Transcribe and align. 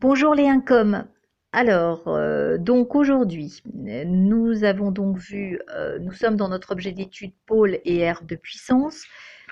Bonjour 0.00 0.32
les 0.32 0.46
incoms. 0.46 1.08
Alors, 1.50 2.06
euh, 2.06 2.56
donc 2.56 2.94
aujourd'hui, 2.94 3.64
nous 3.74 4.62
avons 4.62 4.92
donc 4.92 5.18
vu, 5.18 5.60
euh, 5.74 5.98
nous 5.98 6.12
sommes 6.12 6.36
dans 6.36 6.48
notre 6.48 6.70
objet 6.70 6.92
d'étude 6.92 7.32
pôle 7.46 7.80
et 7.84 7.98
aire 7.98 8.22
de 8.22 8.36
puissance. 8.36 9.02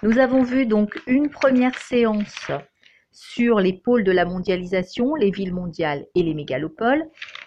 Nous 0.04 0.18
avons 0.18 0.44
vu 0.44 0.64
donc 0.64 1.02
une 1.08 1.30
première 1.30 1.76
séance 1.76 2.52
sur 3.10 3.58
les 3.58 3.72
pôles 3.72 4.04
de 4.04 4.12
la 4.12 4.24
mondialisation, 4.24 5.16
les 5.16 5.32
villes 5.32 5.52
mondiales 5.52 6.06
et 6.14 6.22
les 6.22 6.34
mégalopoles. 6.34 7.02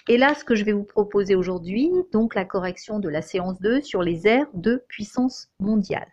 Et 0.09 0.18
là, 0.18 0.36
ce 0.36 0.43
que 0.43 0.55
je 0.55 0.66
vais 0.66 0.73
vous 0.73 0.84
proposer 0.84 1.36
aujourd'hui, 1.36 1.89
donc 2.11 2.36
la 2.36 2.43
correction 2.43 3.00
de 3.00 3.07
la 3.07 3.21
séance 3.21 3.61
2 3.61 3.81
sur 3.81 4.04
les 4.04 4.27
aires 4.27 4.47
de 4.54 4.84
puissance 4.89 5.47
mondiale. 5.61 6.11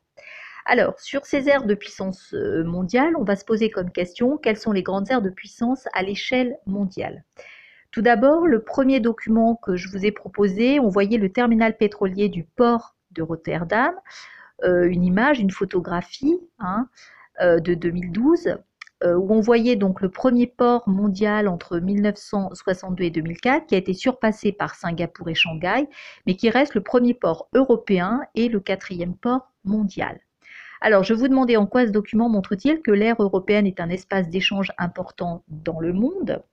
Alors, 0.69 0.98
sur 0.98 1.27
ces 1.27 1.48
aires 1.48 1.64
de 1.64 1.75
puissance 1.75 2.35
euh, 2.35 2.64
mondiale, 2.64 3.15
on 3.16 3.23
va 3.23 3.37
se 3.37 3.45
poser 3.45 3.71
comme 3.71 3.93
question 3.93 4.37
quelles 4.37 4.57
sont 4.57 4.73
les 4.73 4.83
grandes 4.83 5.09
aires 5.12 5.23
de 5.23 5.30
puissance 5.30 5.87
à 5.95 6.03
l'échelle 6.03 6.59
mondiale? 6.66 7.23
Tout 7.93 8.03
d'abord, 8.03 8.48
le 8.48 8.61
premier 8.61 8.98
document 8.98 9.55
que 9.55 9.77
je 9.77 9.88
vous 9.88 10.05
ai 10.05 10.10
proposé, 10.10 10.80
on 10.80 10.88
voyait 10.88 11.19
le 11.19 11.30
terminal 11.30 11.77
pétrolier 11.77 12.29
du 12.29 12.43
port 12.43 12.97
de 13.12 13.23
Rotterdam, 13.23 13.95
euh, 14.65 14.88
une 14.88 15.05
image, 15.05 15.38
une 15.38 15.52
photographie 15.52 16.37
hein, 16.59 16.88
euh, 17.41 17.60
de 17.60 17.74
2012 17.74 18.59
où 19.05 19.35
on 19.35 19.41
voyait 19.43 19.77
donc 19.77 20.01
le 20.01 20.09
premier 20.09 20.46
port 20.46 20.88
mondial 20.88 21.48
entre 21.48 21.79
1962 21.79 23.05
et 23.05 23.10
2004 23.10 23.66
qui 23.66 23.74
a 23.74 23.79
été 23.79 23.93
surpassé 23.93 24.52
par 24.52 24.74
Singapour 24.74 25.29
et 25.29 25.35
Shanghai, 25.35 25.87
mais 26.27 26.35
qui 26.35 26.48
reste 26.48 26.74
le 26.74 26.83
premier 26.83 27.12
port 27.12 27.51
européen 27.55 28.23
et 28.35 28.48
le 28.48 28.59
quatrième 28.59 29.15
port 29.15 29.52
mondial. 29.65 30.19
Alors, 30.86 31.02
je 31.02 31.14
vous 31.14 31.26
demandais 31.26 31.56
en 31.56 31.66
quoi 31.66 31.84
ce 31.84 31.90
document 31.90 32.28
montre-t-il 32.28 32.80
que 32.80 32.92
l'ère 32.92 33.20
européenne 33.20 33.66
est 33.66 33.80
un 33.80 33.90
espace 33.90 34.28
d'échange 34.28 34.70
important 34.78 35.42
dans 35.48 35.80
le 35.80 35.92
monde 35.92 36.45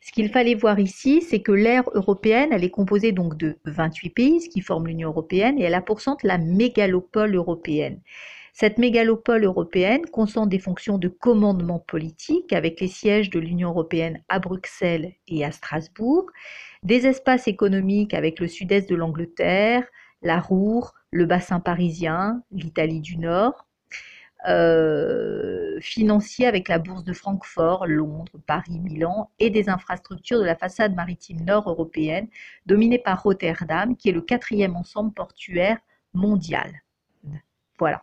ce 0.00 0.12
qu'il 0.12 0.30
fallait 0.30 0.54
voir 0.54 0.78
ici, 0.78 1.20
c'est 1.20 1.42
que 1.42 1.52
l'ère 1.52 1.90
européenne, 1.92 2.50
elle 2.52 2.64
est 2.64 2.70
composée 2.70 3.12
donc 3.12 3.36
de 3.36 3.58
28 3.64 4.10
pays, 4.10 4.40
ce 4.40 4.48
qui 4.48 4.62
forme 4.62 4.86
l'Union 4.86 5.10
européenne, 5.10 5.58
et 5.58 5.64
elle 5.64 5.74
a 5.74 5.82
pour 5.82 6.00
centre 6.00 6.24
la 6.24 6.38
mégalopole 6.38 7.34
européenne. 7.34 8.00
Cette 8.54 8.78
mégalopole 8.78 9.44
européenne 9.44 10.06
concentre 10.06 10.48
des 10.48 10.60
fonctions 10.60 10.96
de 10.96 11.08
commandement 11.08 11.80
politique 11.80 12.52
avec 12.54 12.80
les 12.80 12.88
sièges 12.88 13.28
de 13.28 13.40
l'Union 13.40 13.70
européenne 13.70 14.22
à 14.28 14.38
Bruxelles 14.38 15.12
et 15.26 15.44
à 15.44 15.50
Strasbourg, 15.50 16.30
des 16.84 17.06
espaces 17.06 17.48
économiques 17.48 18.14
avec 18.14 18.38
le 18.38 18.46
sud-est 18.46 18.88
de 18.88 18.94
l'Angleterre, 18.94 19.84
la 20.22 20.40
Roure, 20.40 20.94
le 21.10 21.26
bassin 21.26 21.60
parisien, 21.60 22.42
l'Italie 22.50 23.00
du 23.00 23.16
Nord, 23.16 23.66
euh, 24.46 25.80
financier 25.80 26.46
avec 26.46 26.68
la 26.68 26.78
bourse 26.78 27.02
de 27.02 27.12
Francfort, 27.12 27.86
Londres, 27.86 28.38
Paris, 28.46 28.78
Milan 28.78 29.30
et 29.40 29.50
des 29.50 29.68
infrastructures 29.68 30.38
de 30.38 30.44
la 30.44 30.54
façade 30.54 30.94
maritime 30.94 31.40
nord 31.44 31.68
européenne 31.68 32.28
dominée 32.66 32.98
par 32.98 33.22
Rotterdam 33.22 33.96
qui 33.96 34.10
est 34.10 34.12
le 34.12 34.22
quatrième 34.22 34.76
ensemble 34.76 35.12
portuaire 35.12 35.78
mondial. 36.14 36.82
Voilà. 37.78 38.02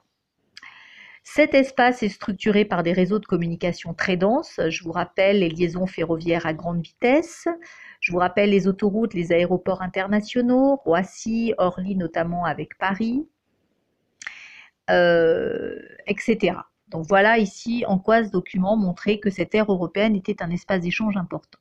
Cet 1.28 1.56
espace 1.56 2.04
est 2.04 2.09
structuré 2.09 2.66
par 2.66 2.84
des 2.84 2.94
réseaux 2.94 3.18
de 3.18 3.26
communication 3.26 3.95
très 3.95 4.16
denses. 4.16 4.62
Je 4.70 4.84
vous 4.84 4.92
rappelle 4.92 5.40
les 5.40 5.50
liaisons 5.50 5.88
ferroviaires 5.88 6.45
à 6.45 6.54
grande 6.54 6.81
vitesse, 6.81 7.48
je 8.00 8.12
vous 8.12 8.20
rappelle 8.20 8.52
les 8.52 8.68
autoroutes, 8.68 9.16
les 9.16 9.34
aéroports 9.34 9.81
internationaux, 9.81 10.76
Roissy, 10.86 11.56
Orly 11.58 11.96
notamment 11.96 12.46
avec 12.46 12.78
Paris, 12.78 13.28
euh, 14.92 15.76
etc. 16.06 16.58
Donc 16.90 17.08
voilà 17.08 17.40
ici 17.40 17.84
en 17.88 17.98
quoi 17.98 18.23
ce 18.23 18.30
document 18.30 18.78
montrait 18.78 19.18
que 19.18 19.31
cette 19.31 19.56
ère 19.56 19.72
européenne 19.72 20.16
était 20.16 20.44
un 20.44 20.52
espace 20.52 20.81
d'échange 20.81 21.18
important. 21.18 21.59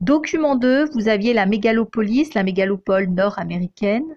Document 0.00 0.56
2, 0.56 0.90
vous 0.90 1.08
aviez 1.08 1.34
la 1.34 1.46
mégalopolis, 1.46 2.34
la 2.34 2.42
mégalopole 2.42 3.06
nord-américaine, 3.06 4.16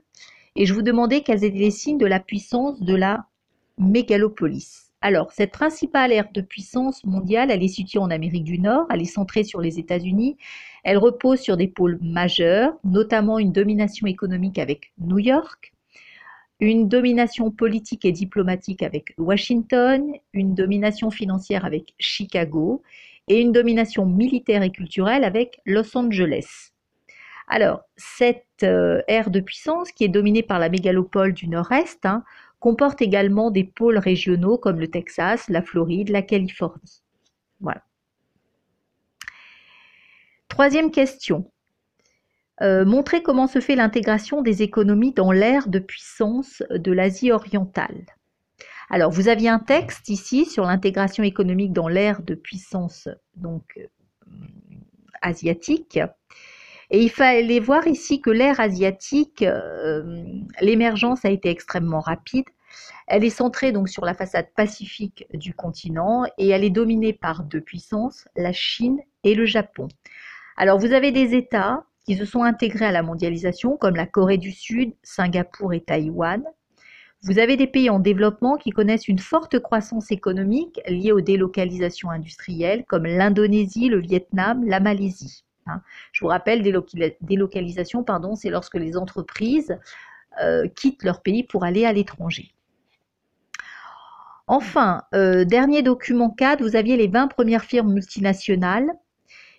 et 0.56 0.66
je 0.66 0.74
vous 0.74 0.82
demandais 0.82 1.22
quels 1.22 1.44
étaient 1.44 1.56
les 1.56 1.72
signes 1.72 2.00
de 2.00 2.08
la 2.08 2.20
puissance 2.20 2.82
de 2.82 2.96
la 2.96 3.28
mégalopolis. 3.78 4.92
Alors, 5.02 5.32
cette 5.32 5.52
principale 5.52 6.12
ère 6.12 6.32
de 6.34 6.42
puissance 6.42 7.04
mondiale, 7.04 7.52
elle 7.52 7.64
est 7.64 7.68
située 7.68 8.00
en 8.00 8.10
Amérique 8.10 8.44
du 8.44 8.58
Nord, 8.58 8.88
elle 8.90 9.02
est 9.02 9.06
centrée 9.06 9.44
sur 9.44 9.62
les 9.62 9.78
États-Unis, 9.78 10.38
elle 10.84 10.98
repose 10.98 11.40
sur 11.40 11.58
des 11.58 11.68
pôles 11.68 12.00
majeurs, 12.02 12.74
notamment 12.84 13.38
une 13.38 13.52
domination 13.52 14.08
économique 14.08 14.58
avec 14.58 14.94
New 14.98 15.20
York, 15.20 15.74
une 16.60 16.88
domination 16.88 17.52
politique 17.52 18.06
et 18.06 18.12
diplomatique 18.12 18.82
avec 18.82 19.14
Washington, 19.18 20.14
une 20.34 20.56
domination 20.56 21.12
financière 21.12 21.66
avec 21.66 21.94
Chicago 22.00 22.82
et 23.28 23.42
une 23.42 23.52
domination 23.52 24.06
militaire 24.06 24.64
et 24.64 24.72
culturelle 24.72 25.24
avec 25.24 25.60
Los 25.66 25.96
Angeles. 25.98 26.72
Alors, 27.48 27.82
cette 27.96 28.64
euh, 28.64 29.02
ère 29.08 29.30
de 29.30 29.40
puissance, 29.40 29.92
qui 29.92 30.04
est 30.04 30.10
dominée 30.10 30.42
par 30.42 30.58
la 30.58 30.70
mégalopole 30.70 31.34
du 31.34 31.48
Nord-Est, 31.48 32.06
hein, 32.06 32.24
comporte 32.60 33.02
également 33.02 33.52
des 33.52 33.64
pôles 33.64 33.98
régionaux 33.98 34.58
comme 34.58 34.80
le 34.80 34.90
Texas, 34.90 35.50
la 35.50 35.62
Floride, 35.62 36.10
la 36.10 36.22
Californie. 36.22 37.04
Voilà. 37.60 37.84
Troisième 40.48 40.92
question. 40.92 41.52
Euh, 42.62 42.86
montrer 42.86 43.22
comment 43.22 43.48
se 43.48 43.60
fait 43.60 43.76
l'intégration 43.76 44.42
des 44.42 44.64
économies 44.64 45.12
dans 45.12 45.32
l'ère 45.32 45.68
de 45.68 45.80
puissance 45.80 46.64
de 46.70 46.92
l'Asie 46.92 47.32
orientale. 47.32 48.06
Alors, 48.90 49.12
vous 49.12 49.28
aviez 49.28 49.50
un 49.50 49.60
texte 49.60 50.10
ici 50.10 50.46
sur 50.46 50.64
l'intégration 50.64 51.24
économique 51.24 51.74
dans 51.74 51.88
l'ère 51.88 52.22
de 52.22 52.36
puissance 52.36 53.10
donc 53.36 53.64
euh, 53.78 53.88
asiatique. 55.22 56.00
Et 56.92 57.02
il 57.02 57.10
fallait 57.10 57.60
voir 57.60 57.88
ici 57.88 58.22
que 58.22 58.30
l'ère 58.30 58.60
asiatique, 58.60 59.42
euh, 59.42 60.24
l'émergence 60.62 61.26
a 61.26 61.30
été 61.30 61.50
extrêmement 61.50 62.00
rapide. 62.00 62.46
Elle 63.08 63.24
est 63.24 63.30
centrée 63.30 63.72
donc 63.72 63.90
sur 63.90 64.06
la 64.06 64.14
façade 64.14 64.48
pacifique 64.56 65.26
du 65.34 65.54
continent 65.54 66.24
et 66.38 66.50
elle 66.50 66.64
est 66.64 66.70
dominée 66.70 67.14
par 67.14 67.44
deux 67.44 67.62
puissances, 67.62 68.28
la 68.36 68.54
Chine 68.54 69.00
et 69.24 69.36
le 69.36 69.46
Japon. 69.46 69.88
Alors 70.58 70.80
vous 70.80 70.94
avez 70.94 71.12
des 71.12 71.36
États 71.36 71.84
qui 72.06 72.16
se 72.16 72.26
sont 72.26 72.44
intégrés 72.44 72.86
à 72.86 72.92
la 72.92 73.04
mondialisation 73.04 73.78
comme 73.78 73.96
la 73.96 74.06
Corée 74.06 74.38
du 74.38 74.52
Sud, 74.52 74.94
Singapour 75.04 75.74
et 75.74 75.82
Taïwan. 75.82 76.44
Vous 77.24 77.40
avez 77.40 77.58
des 77.58 77.68
pays 77.68 77.90
en 77.90 78.00
développement 78.00 78.58
qui 78.58 78.70
connaissent 78.70 79.08
une 79.08 79.20
forte 79.20 79.60
croissance 79.60 80.12
économique 80.12 80.80
liée 80.88 81.12
aux 81.12 81.22
délocalisations 81.22 82.12
industrielles 82.12 82.86
comme 82.86 83.06
l'Indonésie, 83.06 83.90
le 83.90 84.00
Vietnam, 84.00 84.64
la 84.66 84.80
Malaisie. 84.80 85.45
Hein. 85.68 85.82
Je 86.12 86.22
vous 86.22 86.28
rappelle, 86.28 86.62
délocalisation, 87.22 88.04
pardon, 88.04 88.36
c'est 88.36 88.50
lorsque 88.50 88.76
les 88.76 88.98
entreprises 88.98 89.78
euh, 90.42 90.68
quittent 90.68 91.04
leur 91.04 91.22
pays 91.22 91.44
pour 91.44 91.64
aller 91.64 91.86
à 91.86 91.94
l'étranger. 91.94 92.54
Enfin, 94.48 95.04
euh, 95.14 95.44
dernier 95.44 95.82
document 95.82 96.30
4, 96.30 96.62
vous 96.62 96.76
aviez 96.76 96.98
les 96.98 97.08
20 97.08 97.28
premières 97.30 97.64
firmes 97.64 97.94
multinationales. 97.94 98.92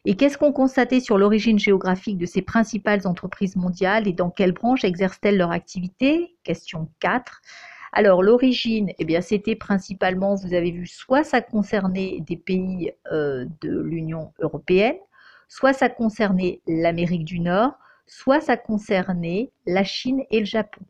Et 0.05 0.15
qu'est-ce 0.15 0.39
qu'on 0.39 0.53
constatait 0.53 1.01
sur 1.01 1.19
l'origine 1.19 1.59
géographique 1.59 2.19
de 2.19 2.27
ces 2.27 2.41
principales 2.41 3.09
entreprises 3.09 3.57
mondiales 3.57 4.07
et 4.07 4.13
dans 4.13 4.31
quelles 4.31 4.53
branches 4.53 4.85
exercent-elles 4.85 5.37
leur 5.37 5.51
activité? 5.51 6.37
Question 6.45 6.89
4. 7.01 7.43
Alors 7.93 8.23
l'origine, 8.23 8.93
eh 8.99 9.05
bien 9.05 9.21
c'était 9.21 9.57
principalement, 9.57 10.37
vous 10.37 10.55
avez 10.55 10.71
vu, 10.71 10.87
soit 10.87 11.25
ça 11.25 11.41
concernait 11.41 12.19
des 12.21 12.37
pays 12.37 12.93
euh, 13.11 13.47
de 13.63 13.81
l'Union 13.81 14.33
européenne, 14.39 14.97
soit 15.49 15.73
ça 15.73 15.89
concernait 15.89 16.61
l'Amérique 16.67 17.25
du 17.25 17.41
Nord, 17.41 17.73
soit 18.07 18.41
ça 18.41 18.57
concernait 18.57 19.51
la 19.67 19.85
Chine 19.85 20.23
et 20.31 20.41
le 20.41 20.47
Japon. 20.47 20.83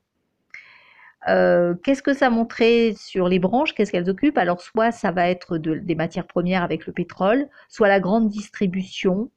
Euh, 1.28 1.74
qu'est-ce 1.82 2.02
que 2.02 2.14
ça 2.14 2.30
montrait 2.30 2.94
sur 2.96 3.28
les 3.28 3.38
branches? 3.38 3.74
Qu'est-ce 3.74 3.90
qu'elles 3.90 4.10
occupent? 4.10 4.38
Alors, 4.38 4.60
soit 4.60 4.92
ça 4.92 5.10
va 5.10 5.28
être 5.28 5.58
des 5.58 5.94
matières 5.94 6.26
premières 6.26 6.62
avec 6.62 6.86
le 6.86 6.92
pétrole, 6.92 7.48
soit 7.68 7.88
la 7.88 8.00
grande 8.00 8.28
distribution, 8.28 9.30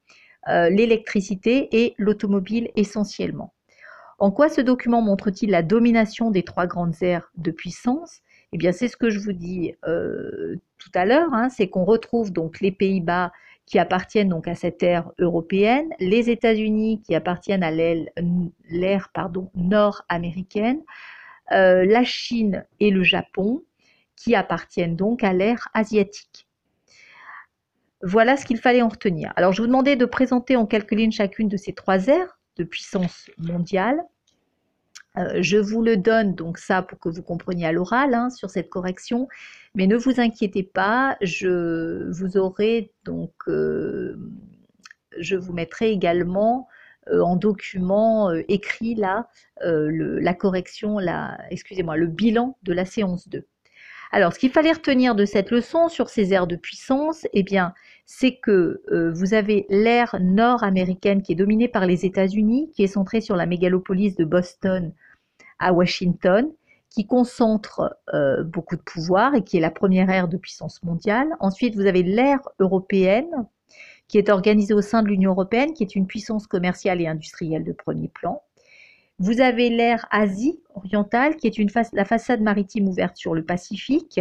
euh, 0.48 0.70
l'électricité 0.70 1.68
et 1.72 1.94
l'automobile 1.98 2.70
essentiellement. 2.76 3.52
En 4.18 4.30
quoi 4.30 4.48
ce 4.48 4.60
document 4.60 5.02
montre-t-il 5.02 5.50
la 5.50 5.62
domination 5.62 6.30
des 6.30 6.42
trois 6.42 6.66
grandes 6.66 7.02
aires 7.02 7.32
de 7.36 7.50
puissance? 7.50 8.20
Eh 8.52 8.58
bien, 8.58 8.72
c'est 8.72 8.88
ce 8.88 8.96
que 8.96 9.10
je 9.10 9.18
vous 9.18 9.32
dis 9.32 9.74
euh, 9.86 10.56
tout 10.78 10.90
à 10.94 11.06
l'heure, 11.06 11.32
hein, 11.32 11.48
c'est 11.48 11.68
qu'on 11.68 11.84
retrouve 11.84 12.32
donc 12.32 12.60
les 12.60 12.72
Pays-Bas 12.72 13.32
qui 13.70 13.78
appartiennent 13.78 14.28
donc 14.28 14.48
à 14.48 14.56
cette 14.56 14.82
ère 14.82 15.12
européenne, 15.20 15.88
les 16.00 16.28
États-Unis 16.28 17.02
qui 17.02 17.14
appartiennent 17.14 17.62
à 17.62 17.70
l'ère 17.70 19.12
nord-américaine, 19.54 20.82
euh, 21.52 21.84
la 21.84 22.02
Chine 22.02 22.66
et 22.80 22.90
le 22.90 23.04
Japon, 23.04 23.62
qui 24.16 24.34
appartiennent 24.34 24.96
donc 24.96 25.22
à 25.22 25.32
l'ère 25.32 25.68
asiatique. 25.72 26.48
Voilà 28.02 28.36
ce 28.36 28.44
qu'il 28.44 28.58
fallait 28.58 28.82
en 28.82 28.88
retenir. 28.88 29.32
Alors 29.36 29.52
je 29.52 29.62
vous 29.62 29.68
demandais 29.68 29.94
de 29.94 30.04
présenter 30.04 30.56
en 30.56 30.66
quelques 30.66 30.90
lignes 30.90 31.12
chacune 31.12 31.48
de 31.48 31.56
ces 31.56 31.72
trois 31.72 32.08
aires 32.08 32.40
de 32.56 32.64
puissance 32.64 33.30
mondiale. 33.38 34.02
Euh, 35.18 35.42
je 35.42 35.56
vous 35.56 35.82
le 35.82 35.96
donne 35.96 36.34
donc 36.34 36.58
ça 36.58 36.82
pour 36.82 36.98
que 36.98 37.08
vous 37.08 37.22
compreniez 37.22 37.66
à 37.66 37.72
l'oral 37.72 38.14
hein, 38.14 38.30
sur 38.30 38.50
cette 38.50 38.68
correction, 38.68 39.28
mais 39.74 39.86
ne 39.86 39.96
vous 39.96 40.20
inquiétez 40.20 40.62
pas, 40.62 41.16
je 41.20 42.10
vous 42.12 42.36
aurai 42.36 42.92
donc 43.04 43.32
euh, 43.48 44.16
je 45.18 45.36
vous 45.36 45.52
mettrai 45.52 45.90
également 45.90 46.68
en 47.10 47.34
document 47.34 48.30
écrit 48.46 48.94
là 48.94 49.28
la 49.60 50.34
correction, 50.34 50.98
la, 51.00 51.38
excusez-moi, 51.50 51.96
le 51.96 52.06
bilan 52.06 52.56
de 52.62 52.72
la 52.72 52.84
séance 52.84 53.28
2. 53.28 53.44
Alors, 54.12 54.32
ce 54.32 54.38
qu'il 54.38 54.50
fallait 54.50 54.72
retenir 54.72 55.14
de 55.14 55.24
cette 55.24 55.50
leçon 55.50 55.88
sur 55.88 56.08
ces 56.08 56.32
aires 56.32 56.48
de 56.48 56.56
puissance, 56.56 57.26
eh 57.32 57.44
bien, 57.44 57.74
c'est 58.06 58.36
que 58.36 58.82
euh, 58.90 59.12
vous 59.12 59.34
avez 59.34 59.66
l'ère 59.68 60.16
nord-américaine 60.20 61.22
qui 61.22 61.32
est 61.32 61.36
dominée 61.36 61.68
par 61.68 61.86
les 61.86 62.04
États-Unis, 62.04 62.72
qui 62.74 62.82
est 62.82 62.88
centrée 62.88 63.20
sur 63.20 63.36
la 63.36 63.46
mégalopolis 63.46 64.16
de 64.16 64.24
Boston 64.24 64.92
à 65.60 65.72
Washington, 65.72 66.50
qui 66.88 67.06
concentre 67.06 67.96
euh, 68.12 68.42
beaucoup 68.42 68.74
de 68.74 68.82
pouvoir 68.82 69.36
et 69.36 69.44
qui 69.44 69.58
est 69.58 69.60
la 69.60 69.70
première 69.70 70.10
ère 70.10 70.26
de 70.26 70.36
puissance 70.36 70.82
mondiale. 70.82 71.28
Ensuite, 71.38 71.76
vous 71.76 71.86
avez 71.86 72.02
l'ère 72.02 72.40
européenne, 72.58 73.30
qui 74.08 74.18
est 74.18 74.28
organisée 74.28 74.74
au 74.74 74.82
sein 74.82 75.04
de 75.04 75.08
l'Union 75.08 75.30
européenne, 75.30 75.72
qui 75.72 75.84
est 75.84 75.94
une 75.94 76.08
puissance 76.08 76.48
commerciale 76.48 77.00
et 77.00 77.06
industrielle 77.06 77.62
de 77.62 77.72
premier 77.72 78.08
plan. 78.08 78.42
Vous 79.20 79.40
avez 79.40 79.70
l'ère 79.70 80.06
Asie 80.10 80.58
orientale, 80.80 81.36
qui 81.36 81.46
est 81.46 81.58
une 81.58 81.68
la 81.92 82.04
façade 82.04 82.40
maritime 82.40 82.88
ouverte 82.88 83.16
sur 83.16 83.34
le 83.34 83.44
Pacifique. 83.44 84.20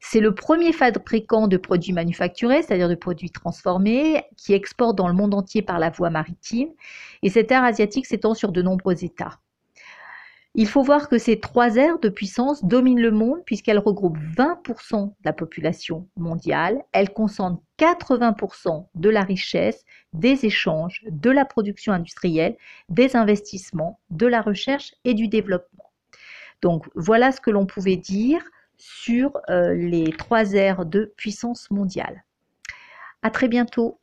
C'est 0.00 0.20
le 0.20 0.34
premier 0.34 0.72
fabricant 0.72 1.48
de 1.48 1.56
produits 1.56 1.94
manufacturés, 1.94 2.62
c'est-à-dire 2.62 2.90
de 2.90 2.94
produits 2.94 3.30
transformés, 3.30 4.22
qui 4.36 4.52
exporte 4.52 4.96
dans 4.96 5.08
le 5.08 5.14
monde 5.14 5.34
entier 5.34 5.62
par 5.62 5.78
la 5.78 5.90
voie 5.90 6.10
maritime. 6.10 6.68
Et 7.22 7.30
cette 7.30 7.50
ère 7.50 7.64
asiatique 7.64 8.06
s'étend 8.06 8.34
sur 8.34 8.52
de 8.52 8.60
nombreux 8.60 9.02
États. 9.02 9.40
Il 10.54 10.68
faut 10.68 10.82
voir 10.82 11.08
que 11.08 11.18
ces 11.18 11.40
trois 11.40 11.76
aires 11.76 11.98
de 11.98 12.08
puissance 12.08 12.64
dominent 12.64 13.00
le 13.00 13.10
monde 13.10 13.40
puisqu'elles 13.44 13.78
regroupent 13.78 14.18
20% 14.36 15.08
de 15.08 15.12
la 15.24 15.32
population 15.32 16.06
mondiale, 16.16 16.84
elles 16.92 17.12
concentrent 17.12 17.63
80% 17.78 18.86
de 18.94 19.08
la 19.08 19.22
richesse, 19.22 19.84
des 20.12 20.46
échanges, 20.46 21.02
de 21.08 21.30
la 21.30 21.44
production 21.44 21.92
industrielle, 21.92 22.56
des 22.88 23.16
investissements, 23.16 24.00
de 24.10 24.26
la 24.26 24.40
recherche 24.40 24.94
et 25.04 25.14
du 25.14 25.28
développement. 25.28 25.90
Donc 26.62 26.88
voilà 26.94 27.32
ce 27.32 27.40
que 27.40 27.50
l'on 27.50 27.66
pouvait 27.66 27.96
dire 27.96 28.42
sur 28.76 29.38
euh, 29.50 29.74
les 29.74 30.12
trois 30.12 30.52
aires 30.52 30.86
de 30.86 31.12
puissance 31.16 31.70
mondiale. 31.70 32.24
À 33.22 33.30
très 33.30 33.48
bientôt. 33.48 33.98